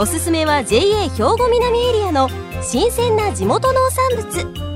[0.00, 2.30] おすすめは JA 兵庫南エリアの
[2.62, 4.70] 新鮮な地元農産物。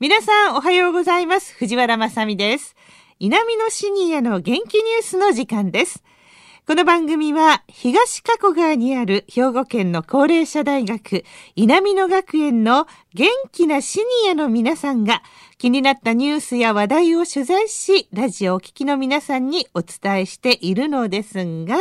[0.00, 1.54] 皆さんおはようございます。
[1.54, 2.74] 藤原まさです。
[3.20, 6.02] 南のシニアの元気ニュースの時間です。
[6.70, 11.24] この番組は東加古川にある兵庫県の高齢者大学
[11.56, 15.20] 稲美野学園の元気なシニアの皆さんが
[15.58, 21.76] 気になったニュースや話題を取材し、ラジオをお聞きの皆さんにお伝えしているのですが、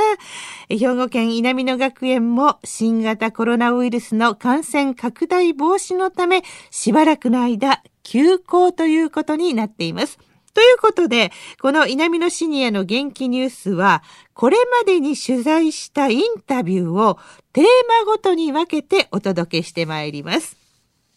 [0.70, 10.18] 兵庫県稲美野学園も新型コロナウイルスの感染拡大防止のため、しばらくの間休校ということになっています。
[10.60, 17.18] ということで、この稲美野シニアの元気ニュースは、これまでに取材したインタビューを
[17.54, 20.58] テーマごとに分けてお届けしてまいります。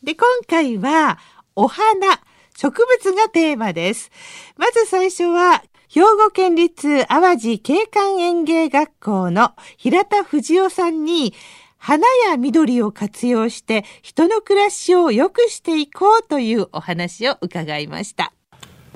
[0.00, 1.18] で、今回は、
[1.56, 2.20] お花、
[2.56, 4.12] 植物がテーマです。
[4.56, 11.34] まず最初は、兵庫県立淡路景観園芸学校の平田藤夫さんに、
[11.78, 18.32] 花や緑を活用して人の暮らしを良くしていこうというお話を伺いました。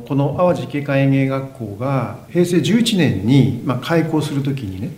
[0.05, 4.91] この淡路景観園芸学校が平成11年に、ま、開校する時にね、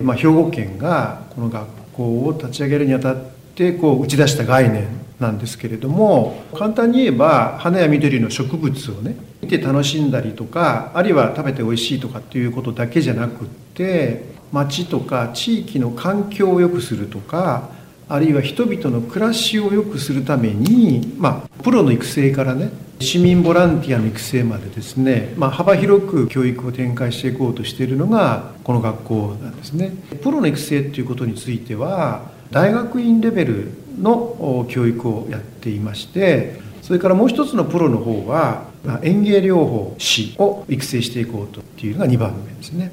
[0.00, 3.16] まあ、兵庫県がこの学校を立ち上げるにあたっ
[3.54, 4.88] てこう打ち出した概念
[5.20, 17.70] なんですけれども簡単に言えば花や緑の植物をね見て楽しんだりとかあるいは食べておいしいとかっていうことだけじゃなくって町とか地域の環境を良くするとか
[18.08, 22.70] あるいは人々の暮らしを良くするために、まあ、プロの育成からね
[23.02, 29.90] 市民ボランティアの育成までですね、まあ、幅広く教育を展開していこうとしているのがこの学校なんですね。
[30.22, 33.70] プロの育成っていうことについては大学院レベル
[34.00, 38.64] の教育をやっていましてそれからもう一つのプロの方は
[39.02, 42.92] 園芸療法士を育成していこうとっていうのが2番目ですね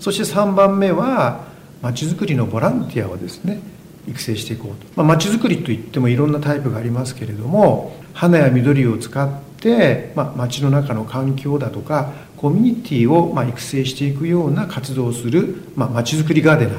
[0.00, 1.44] そして3番目は
[1.82, 3.60] まちづくりのボランティアをですね
[4.08, 5.02] 育成していこうと。
[5.04, 9.30] まあ、づくりといってもいろんなタイプがありますけれども花や緑を使っ
[9.60, 16.76] て、まあ、町の中の環境だとかコミュニティをま育成していくような活動をするまあ、づくりガーデナー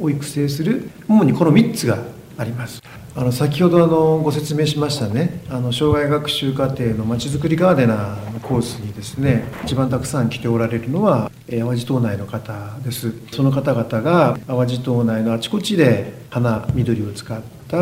[0.00, 1.98] を育成する主にこの3つが
[2.38, 2.82] あります。
[3.14, 5.44] あの先ほどあのご説明しましたね。
[5.50, 13.12] あの障害学習課程のまちづくりガーデナーのコースにですね一番たくさん来ておられるのは淡路島内の方です。
[13.32, 17.76] その方々が淡路島内のあちこちで花緑を使った、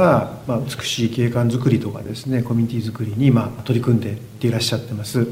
[0.48, 5.28] まあ、美しい景観づくりとかですねコミュニティづくりに、ま、取り組んでいらっしゃってます。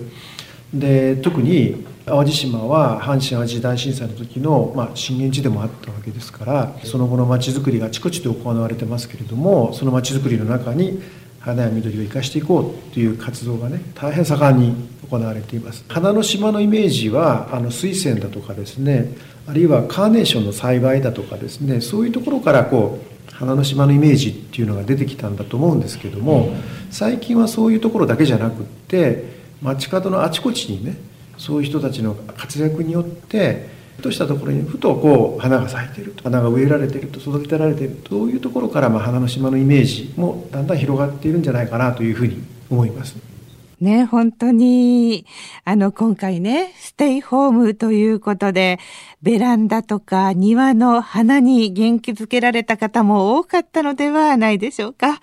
[0.72, 11.00] で特に淡路島は阪神・淡路大震災の時の、まあ、震源地でもあったわけですからその後のまちづくりがあちこちで行われてますけれどもそのまちづくりの中に
[11.40, 14.74] 花や緑を生かしていこうという活動がね大変盛んに
[15.08, 15.84] 行われています。
[15.88, 19.14] 花の島のイメージはあの水仙だとかですね
[19.46, 26.50] あるいはカーネーションの栽培だとかですねそういうところからこう花の島のイメージっていうのが出てきたんだと思うんですけども
[26.90, 30.96] 最近はそういうところだけじゃなくって街角のあちこちにね
[31.36, 43.16] そういう人たちの活躍によってふとしたところにふとこう花が咲いてると花が植えられてると育てられてるそういうところからまあ花の島のイメージもだんだん広がっているんじゃないかなというふうに思います。
[43.80, 45.24] ね、本当に、
[45.64, 48.80] あの、今回ね、ステイホームということで、
[49.22, 55.20] ベランダとか庭の花に元気づけられた方も多かったのではないでしょうか。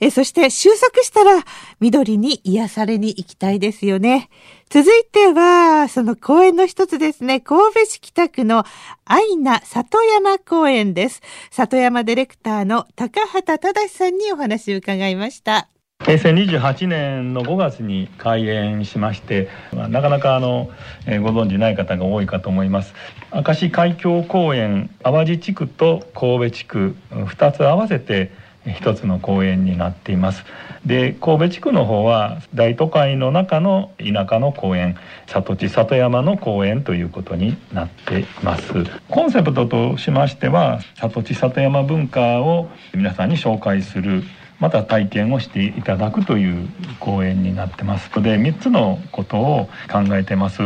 [0.00, 1.44] え、そして収束したら、
[1.78, 4.30] 緑に癒されに行きたいですよね。
[4.70, 8.64] 続いては、その公園の一つですね、神戸市北区の
[9.04, 11.20] 愛名里山公園です。
[11.50, 15.68] 里山ディレクターの高畑正さんにお話を伺いました。
[16.00, 20.70] 平成28年の5月に開園しまして、ま、なかなかあの、
[21.06, 22.94] えー、ご存じない方が多いかと思います。
[23.32, 28.32] 明石海峡公園淡路地区と神戸地区2つ合わせて
[28.66, 30.44] 一つの公園になっています。
[30.86, 34.96] で神戸地区の方は大都会の中の田舎の公園
[35.26, 38.72] 里地里山の公園ということになっています。
[39.08, 44.24] コンセプトとしましては里地里山文化を皆さんに紹介する
[44.60, 46.68] また体験をしていただくという
[47.00, 50.62] 講演になってますので3つのことを考えてます。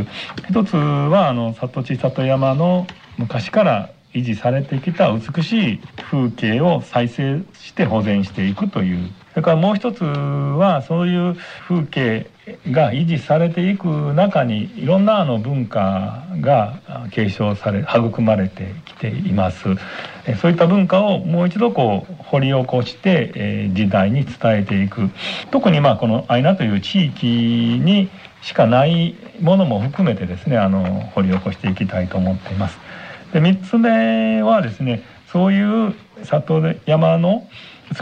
[0.49, 2.87] 一つはあの里地里山の
[3.17, 5.81] 昔から維持されてきた美しい
[6.11, 11.36] 風景を再生して保全していくというそれからもう一つはそういう
[11.66, 12.31] 風景
[12.70, 16.78] が維持されていく中にいろんなあの文化が
[17.10, 19.64] 継承され育まれてきています。
[20.40, 25.10] そういった文化をもう一度こう掘り起こして時代に伝えていく。
[25.50, 28.10] 特にまあこのアイナという地域に
[28.40, 32.78] しかないものも含めてですねあの掘り起こしていきたいと思っています。
[33.32, 35.02] で3つ目はですね
[35.32, 37.48] そういう里山の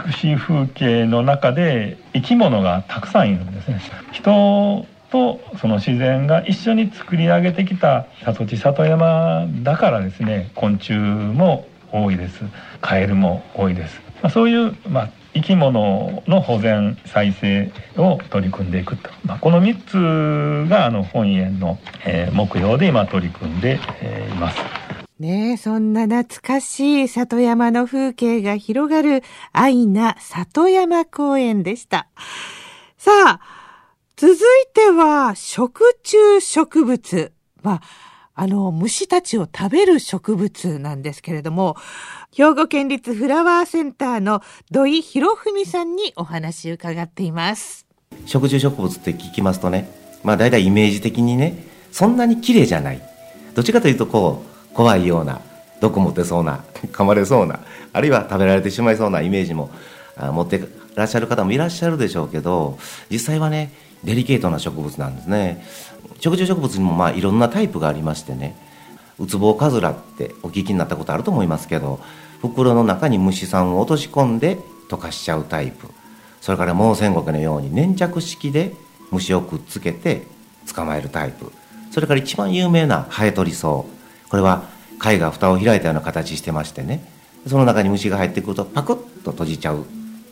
[0.05, 3.81] 美しい風景の中で生き物がたくさんいるんですね。
[4.11, 12.41] 人とその自然が一緒に作り上げてきた里地里山だからですね昆虫も多いです。
[12.81, 25.02] カエルも多いです、まあ、そういう、まあ、生き物の保全再生を取り組んでいくと、まあ、この3つがあの本園の、えー、目標で今取り組んで、えー、います。
[25.23, 29.23] ねえ、そんな懐かしい里山の風景が広がる
[29.53, 32.09] 愛な里山公園でした。
[32.97, 33.39] さあ、
[34.17, 34.37] 続い
[34.73, 37.31] ては食虫植物。
[37.61, 37.81] まあ、
[38.35, 41.77] あの、虫たちを食べる植物なんですけれども、
[42.35, 44.41] 兵庫県立フラワーセンターの
[44.71, 47.87] 土井博文さんにお話を伺っています。
[48.25, 49.89] 食虫植物って聞きますとね、
[50.25, 53.01] まあ大体イメージ的にね、そんなに綺麗じゃない。
[53.55, 55.41] どっちかというとこう、怖いような
[55.79, 57.59] 毒持ってそうな 噛まれそうな
[57.91, 59.69] あるいは食べられてしまいそうなイメージも
[60.17, 60.63] 持って
[60.95, 62.77] らっしゃる方もいらっしゃるでしょうけど
[63.09, 63.71] 実際はね
[64.03, 65.65] デリケートな植物なんですね。
[66.19, 68.55] 食虫植物にもまあいろんなタイプがありましてね
[69.19, 71.99] ウツボカズラってお聞きになったことあると思いますけど
[72.41, 74.57] 袋の中に虫さんを落とし込んで
[74.89, 75.87] 溶かしちゃうタイプ。
[76.41, 78.73] それから猛仙国のように粘着式で
[79.11, 80.23] 虫をくっつけて
[80.73, 81.51] 捕まえるタイプ。
[81.91, 84.02] それから一番有名なハエトリソウ。
[84.33, 84.63] これは
[84.97, 87.07] 貝が蓋を開いたような形してましてね。
[87.45, 89.85] その中に虫が入ってくるとパクッと閉じちゃう。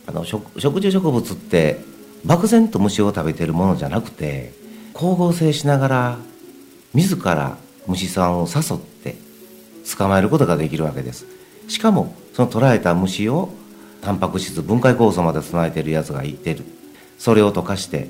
[0.08, 1.78] あの食虫植物って
[2.26, 4.54] 漠然と虫を食べてるものじゃなくて
[4.96, 6.18] 光合成しながら
[6.96, 9.18] 自ら虫さんを誘って
[9.96, 11.28] 捕まえることができるわけです。
[11.68, 13.50] しかもその捕らえた虫を
[14.02, 16.66] タンパク質分解酵素まで備えてるやつがいてる。
[17.20, 18.10] それを溶かして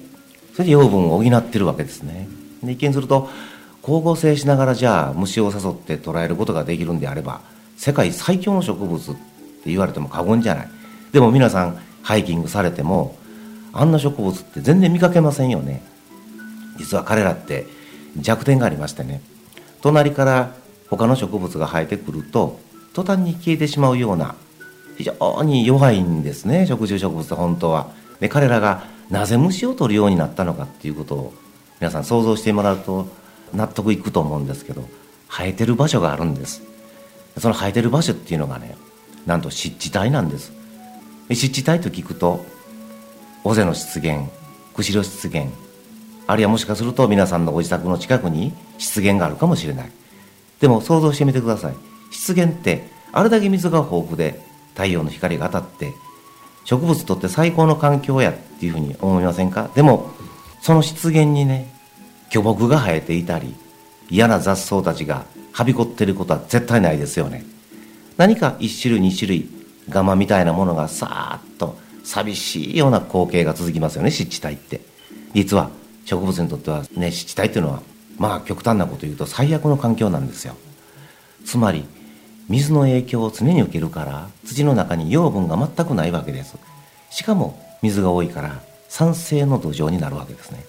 [0.54, 2.30] それで養分を補ってるわけですね。
[2.64, 3.28] で一見すると
[3.82, 7.42] 光合成しながらじゃあ虫を誘って捉えることができるんであれば
[7.78, 9.20] 世界最強の植物って
[9.66, 10.70] 言われても過言じゃない。
[11.12, 13.16] でも皆さんハイキングされても
[13.74, 15.84] あんな植物って全然見かけませんよね。
[16.78, 17.66] 実は彼らって
[18.18, 19.22] 弱点がありましてね。
[19.82, 20.54] 隣から
[20.90, 22.60] 他の植物が生えてくると
[22.94, 24.36] 途端に消えてしまうような
[24.98, 26.68] 非常に弱いんですね。
[26.68, 27.90] 食虫植物って本当は。
[28.20, 31.34] で彼らがなぜ虫を取るようになったのかっていうことを
[31.80, 33.08] 皆さん想像してもらうと
[33.54, 34.88] 納得いくと思うんですけど
[35.30, 36.62] 生えてる場所があるんです。
[37.38, 38.76] その生えてる場所っていうのがね
[39.26, 40.52] なんと湿地帯なんです。
[41.32, 42.46] 湿地帯と聞くと
[43.44, 44.28] 尾瀬の湿原
[44.74, 45.46] 釧路湿原
[46.28, 49.92] あるいはもしかすると皆さんのご自宅の近くに湿原があるかもしれない。
[50.60, 51.76] でも想像してみてください。
[52.12, 54.42] 湿原ってあれだけ水が豊富で
[54.74, 55.94] 太陽の光が当たって
[56.66, 59.70] 植物にとって最高の環境やっていうふうに思いませんか？
[59.74, 60.12] でも
[60.62, 61.71] その湿原にね
[62.32, 63.54] 巨木が生えていたり
[64.10, 67.46] 嫌な雑草たちがはびこってることは絶対ないですよね。
[68.16, 69.50] 何か一種類二種類
[69.90, 74.80] ガマみたいなものがさーっと寂しいような光景が続きますよね湿地帯って。
[75.34, 75.72] 実は
[76.06, 77.82] 植物にとってはね湿地帯っていうのは
[78.18, 80.56] まあ極端なこと言うと最悪の環境なんですよ。
[81.46, 81.86] つまり
[82.48, 86.56] 水の影響を常に受けるから土の中に養分が全くないわけです。
[87.10, 90.64] しかも水が多いから酸性の土壌になるわけですね。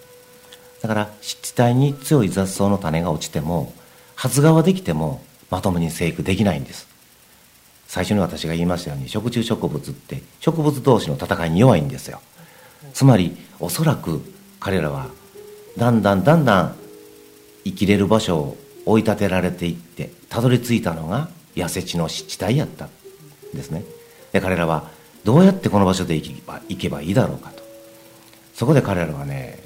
[0.83, 3.73] だから湿地帯に強い雑草の種が落ちても
[4.17, 6.89] 発芽はできてもまともに生育できないんです。
[7.87, 12.21] 最初に私が言いましたように食虫植物って植物同士の戦いに弱いんですよ。
[12.95, 14.23] つまりおそらく
[14.59, 15.09] 彼らは
[15.77, 16.77] だんだんだんだん
[17.65, 22.91] 生きれる場所を追い立てられていってたどり着いたのが痩せ地の湿地帯やったん
[23.55, 23.85] ですね。
[24.33, 24.91] で彼らは
[25.23, 27.63] どうやってこの場所で生きば行けばいいだろうかと。
[28.55, 29.62] そこで彼らはね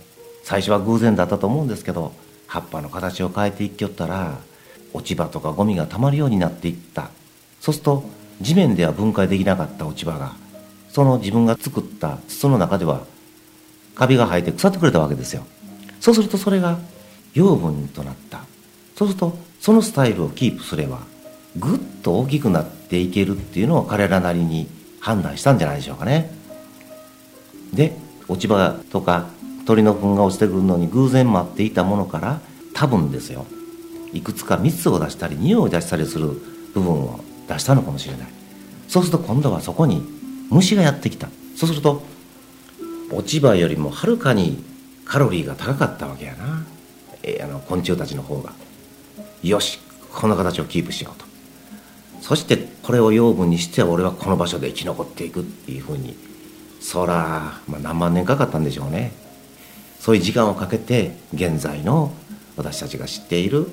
[0.46, 2.12] 最初は偶然だったと思うんですけど
[2.46, 4.38] 葉っぱの形を変えていきよったら
[4.92, 7.10] 落ち葉とかゴミがたまるようになっていった。
[7.60, 8.04] そうすると
[8.40, 10.36] 地面では分解できなかった落ち葉が
[10.88, 13.02] その自分が作った筒の中では
[13.96, 15.44] カビが生えて腐ってくれたわけですよ。
[15.98, 16.78] そうするとそれが
[17.34, 18.44] 養分となった。
[18.94, 21.00] そうするとそのスタイルをキープすれば
[21.56, 24.68] ぐっと大きくなっていけるっていうのを彼らなりに
[25.00, 26.30] 判断したんじゃないでしょうかね。
[27.74, 27.96] で
[28.28, 29.26] 落ち葉とか
[29.66, 32.40] 鳥の糞が落ちてくるのに偶然待っていたものから
[32.72, 33.44] 多分ですよ。
[34.12, 36.28] いくつか蜜を出したり匂いを出したりする
[36.72, 38.28] 部分を出したのかもしれない。
[38.88, 40.02] そうすると今度はそこに
[40.50, 41.28] 虫がやってきた。
[41.56, 42.02] そうすると
[43.12, 44.62] 落ち葉よりもはるかに
[45.04, 46.64] カロリーが高かったわけやな、
[47.22, 48.52] えー、あの昆虫たちの方が。
[49.42, 49.80] よし
[50.12, 51.26] この形をキープしようと。
[52.20, 56.16] そしてこれを養分にして俺はこの場所で生き残っていくっていうふうに
[56.80, 59.25] そら、まあ、何万年かかったんでしょうね。
[60.00, 62.12] そういう時間をかけて現在の
[62.56, 63.66] 私たちが知っている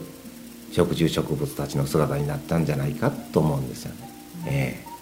[0.72, 4.10] 食虫植物たちの姿になったんじゃないかと思うんですよね。
[4.46, 4.94] ええ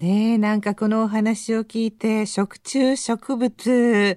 [0.00, 4.16] ねえ、なんかこのお話を聞いて、食虫植物、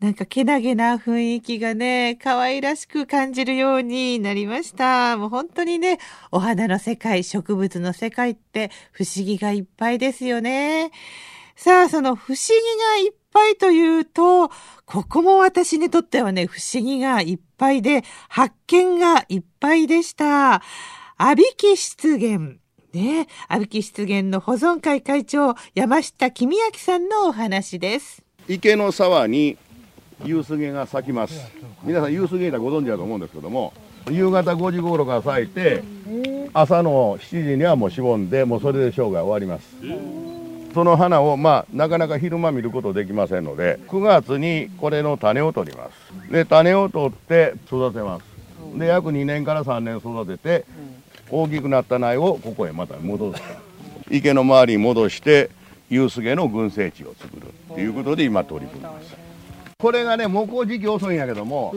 [0.00, 5.16] なんかけなげな雰囲気がね、可愛らしく感じるようになりました。
[5.16, 6.00] もう本当にね、
[6.32, 10.90] お花の世界、植物の世界って不思議がいっぱいですよね。
[11.54, 14.48] さあ、その不思議がいっぱいというと、
[14.84, 20.62] ここも私にとってはね、不思議がいっぱいで、発見がいっぱいでした。
[21.16, 22.54] 阿ビキ湿原。
[22.92, 28.22] ね阿ビキ湿原の保存会会長、山下公明さんのお話です。
[28.48, 29.56] 池の沢に
[30.24, 31.34] 夕杉が咲きます。
[31.84, 33.72] 皆さん夕杉だご存知だと思うんですけども、
[34.10, 35.82] 夕方5時頃から咲いて、
[36.52, 40.41] 朝の7時にはもうしぼんで、もうそれで生涯終わります。
[40.74, 46.32] その花を、まあ、なかなか昼間見ることできませんので、9月にこれの種を取ります。
[46.32, 48.24] で、種を取って育てます。
[48.78, 50.64] で、約2年から3年育てて、
[51.30, 53.42] 大きくなった苗をここへまた戻す。
[54.10, 55.50] 池の周りに戻して、
[55.90, 59.14] 夕菅の群生地を作るということで今取り組んでます。
[59.78, 61.74] これがね、木工時期遅いんやけども、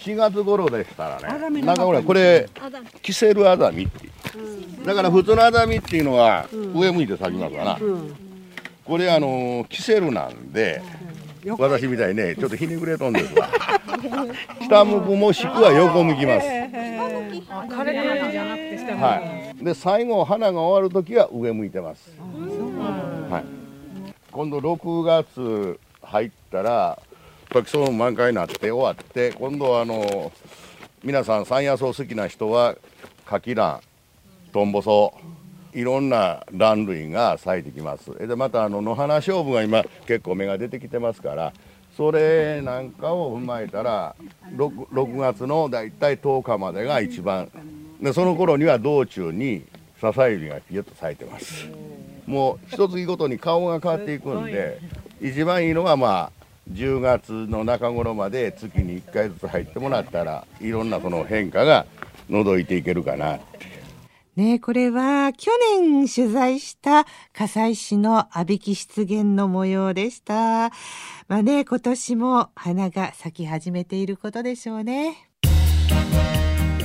[0.00, 2.48] 4月頃でしたらね、中村これ、
[3.00, 4.08] キセルアザミって
[4.84, 7.78] だから普通のアザミっていうのは上向いて咲きますわな。
[8.84, 10.82] これあのキセルなんで、
[11.58, 13.48] 私みたいにねちょっとひねくれとんですわ。
[14.60, 16.46] 下向くもしくは横向きます。
[18.96, 19.64] はい。
[19.64, 22.10] で最後花が終わる時は上向いてます。
[23.30, 23.44] はい。
[24.30, 26.98] 今度6月入ったら
[27.50, 30.32] 時その満開になって終わって今度はあの
[31.02, 32.76] 皆さん山野草好きな人は
[33.24, 33.80] カキラン
[34.52, 35.43] トンボソウ
[35.74, 38.16] いろんな卵類が咲いてきます。
[38.26, 41.52] でまたあの野花勝負が今結構芽が出てきてますから
[41.96, 44.14] それなんかを踏まえたら
[44.56, 47.48] 6, 6月の大体10日までが一番
[48.00, 49.64] でその頃には道中に
[50.00, 51.68] 笹指がピュッと咲いてます。
[52.26, 54.78] もう一月ごとに顔が変わっていくんで
[55.20, 61.84] 一番いいのはまあ10月の中頃まで月に1回ずつ入ってもらったらいろんなその変化が
[62.30, 63.73] 覗いていけるかなって
[64.36, 70.70] ねこれは去年取材した葛西市の阿ビキ湿原の模様でした。
[71.28, 75.30] まあね、今年も花が咲き始めていることでしょうね。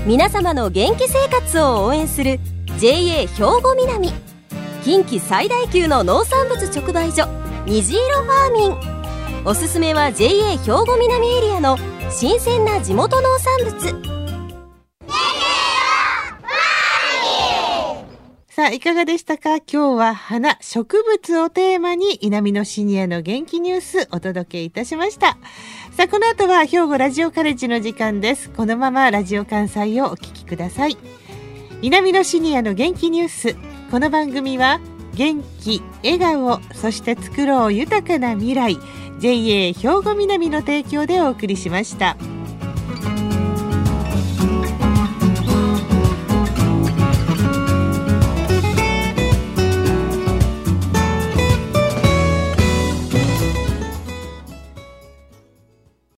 [0.05, 2.39] 皆様の元気生活を応援する
[2.79, 4.11] JA 兵庫南
[4.83, 7.27] 近畿最大級の農産物直売所
[7.65, 11.77] 虹色ファーミンおすすめは JA 兵庫南エリアの
[12.09, 14.08] 新鮮な地元農産物
[18.59, 19.59] さあ、いかがでしたか？
[19.59, 25.37] 今日は花、植物をテーマに、稲美のシニアの元気ニュースお届けいたしました。
[25.93, 28.49] さあ、この後は兵庫ラジオカレッジの時間です。
[28.49, 30.97] このままラジオ関西をお聞きください。
[31.81, 33.55] 稲美のシニアの元気ニュース。
[33.91, 34.81] この番組は、
[35.13, 38.77] 元気、笑顔、そして作ろう豊かな未来、
[39.21, 42.17] JA 兵庫南の提供でお送りしました。